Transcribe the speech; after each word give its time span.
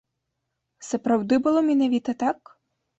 Сапраўды 0.89 1.41
было 1.47 1.59
менавіта 1.69 2.21
так? 2.29 2.57